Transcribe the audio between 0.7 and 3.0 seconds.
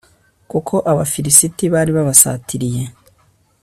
abafilisiti bari babasatiriye